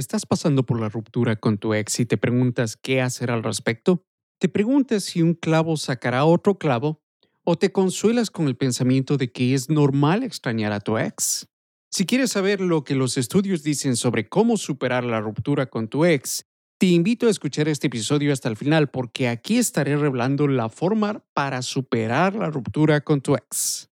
[0.00, 4.02] ¿Estás pasando por la ruptura con tu ex y te preguntas qué hacer al respecto?
[4.38, 7.02] ¿Te preguntas si un clavo sacará otro clavo?
[7.44, 11.50] ¿O te consuelas con el pensamiento de que es normal extrañar a tu ex?
[11.90, 16.06] Si quieres saber lo que los estudios dicen sobre cómo superar la ruptura con tu
[16.06, 16.46] ex,
[16.78, 21.22] te invito a escuchar este episodio hasta el final porque aquí estaré revelando la forma
[21.34, 23.90] para superar la ruptura con tu ex.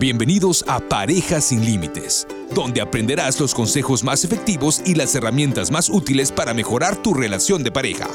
[0.00, 5.90] Bienvenidos a Parejas sin Límites, donde aprenderás los consejos más efectivos y las herramientas más
[5.90, 8.06] útiles para mejorar tu relación de pareja.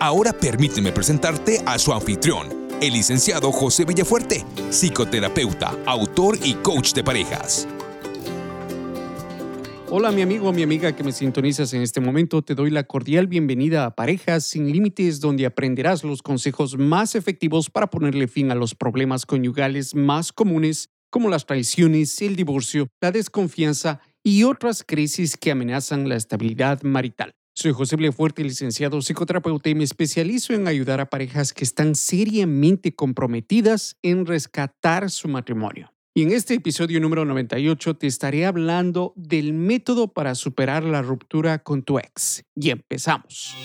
[0.00, 2.48] Ahora permíteme presentarte a su anfitrión,
[2.80, 7.68] el licenciado José Villafuerte, psicoterapeuta, autor y coach de parejas.
[9.88, 13.28] Hola mi amigo mi amiga que me sintonizas en este momento, te doy la cordial
[13.28, 18.56] bienvenida a Parejas sin Límites, donde aprenderás los consejos más efectivos para ponerle fin a
[18.56, 25.38] los problemas conyugales más comunes, como las traiciones, el divorcio, la desconfianza y otras crisis
[25.38, 27.32] que amenazan la estabilidad marital.
[27.54, 32.94] Soy José Fuerte, licenciado psicoterapeuta, y me especializo en ayudar a parejas que están seriamente
[32.94, 35.90] comprometidas en rescatar su matrimonio.
[36.12, 41.62] Y en este episodio número 98 te estaré hablando del método para superar la ruptura
[41.62, 42.44] con tu ex.
[42.54, 43.56] Y empezamos.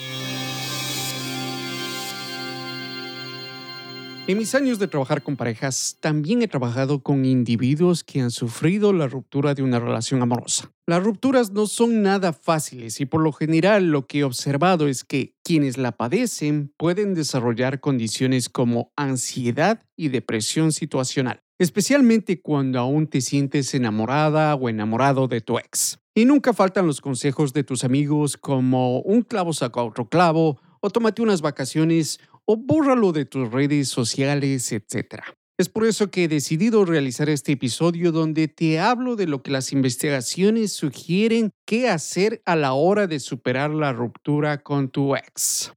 [4.28, 8.92] En mis años de trabajar con parejas, también he trabajado con individuos que han sufrido
[8.92, 10.70] la ruptura de una relación amorosa.
[10.86, 15.02] Las rupturas no son nada fáciles y por lo general lo que he observado es
[15.02, 23.06] que quienes la padecen pueden desarrollar condiciones como ansiedad y depresión situacional especialmente cuando aún
[23.06, 26.00] te sientes enamorada o enamorado de tu ex.
[26.12, 30.90] Y nunca faltan los consejos de tus amigos como un clavo saca otro clavo, o
[30.90, 35.22] tómate unas vacaciones, o bórralo de tus redes sociales, etc.
[35.58, 39.50] Es por eso que he decidido realizar este episodio donde te hablo de lo que
[39.50, 45.72] las investigaciones sugieren qué hacer a la hora de superar la ruptura con tu ex.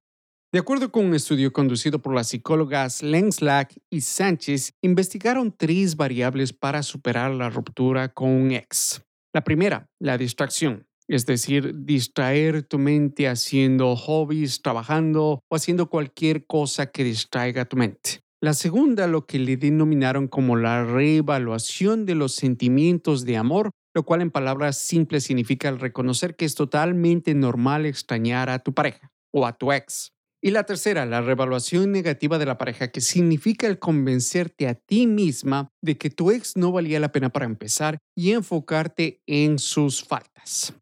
[0.51, 6.53] De acuerdo con un estudio conducido por las psicólogas Lenslack y Sánchez, investigaron tres variables
[6.53, 9.03] para superar la ruptura con un ex.
[9.33, 16.45] La primera, la distracción, es decir, distraer tu mente haciendo hobbies, trabajando o haciendo cualquier
[16.45, 18.21] cosa que distraiga tu mente.
[18.41, 24.03] La segunda, lo que le denominaron como la reevaluación de los sentimientos de amor, lo
[24.03, 29.11] cual en palabras simples significa el reconocer que es totalmente normal extrañar a tu pareja
[29.33, 30.11] o a tu ex.
[30.43, 35.07] Y la tercera, la revaluación negativa de la pareja, que significa el convencerte a ti
[35.07, 40.03] misma de que tu ex no valía la pena para empezar y enfocarte en sus
[40.03, 40.75] faltas.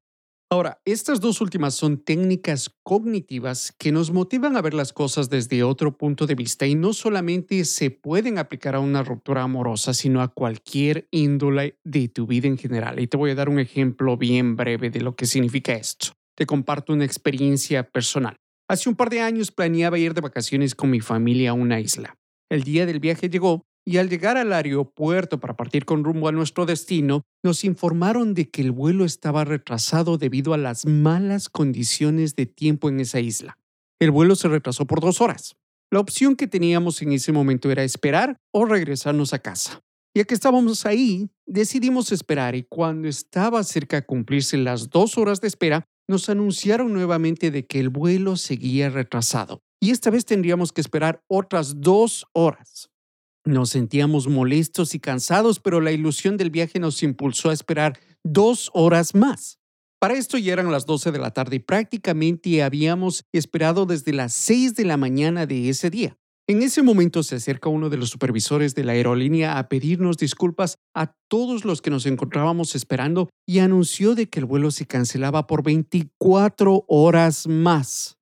[0.53, 5.64] Ahora, estas dos últimas son técnicas cognitivas que nos motivan a ver las cosas desde
[5.64, 10.22] otro punto de vista y no solamente se pueden aplicar a una ruptura amorosa, sino
[10.22, 13.00] a cualquier índole de tu vida en general.
[13.00, 16.09] Y te voy a dar un ejemplo bien breve de lo que significa esto.
[16.36, 18.36] Te comparto una experiencia personal.
[18.69, 22.16] Hace un par de años planeaba ir de vacaciones con mi familia a una isla.
[22.52, 26.32] El día del viaje llegó y al llegar al aeropuerto para partir con rumbo a
[26.32, 32.36] nuestro destino, nos informaron de que el vuelo estaba retrasado debido a las malas condiciones
[32.36, 33.58] de tiempo en esa isla.
[34.00, 35.56] El vuelo se retrasó por dos horas.
[35.92, 39.82] La opción que teníamos en ese momento era esperar o regresarnos a casa.
[40.16, 45.42] Ya que estábamos ahí, decidimos esperar y cuando estaba cerca de cumplirse las dos horas
[45.42, 50.72] de espera, nos anunciaron nuevamente de que el vuelo seguía retrasado y esta vez tendríamos
[50.72, 52.90] que esperar otras dos horas.
[53.46, 58.72] Nos sentíamos molestos y cansados, pero la ilusión del viaje nos impulsó a esperar dos
[58.74, 59.59] horas más.
[60.00, 64.34] Para esto ya eran las 12 de la tarde y prácticamente habíamos esperado desde las
[64.34, 66.18] 6 de la mañana de ese día.
[66.46, 70.75] En ese momento se acerca uno de los supervisores de la aerolínea a pedirnos disculpas
[70.94, 75.48] a todos los que nos encontrábamos esperando y anunció de que el vuelo se cancelaba
[75.48, 78.18] por 24 horas más.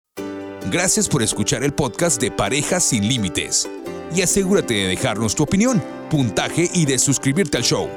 [0.72, 3.70] Gracias por escuchar el podcast de Parejas sin Límites.
[4.16, 7.90] Y asegúrate de dejarnos tu opinión, puntaje y de suscribirte al show.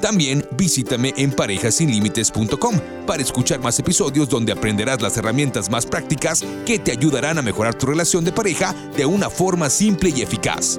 [0.00, 6.78] También visítame en parejasinlimites.com para escuchar más episodios donde aprenderás las herramientas más prácticas que
[6.78, 10.78] te ayudarán a mejorar tu relación de pareja de una forma simple y eficaz.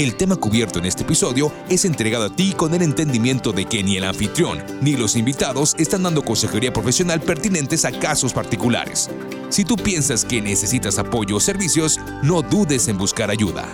[0.00, 3.82] El tema cubierto en este episodio es entregado a ti con el entendimiento de que
[3.82, 9.10] ni el anfitrión ni los invitados están dando consejería profesional pertinentes a casos particulares.
[9.50, 13.68] Si tú piensas que necesitas apoyo o servicios, no dudes en buscar ayuda.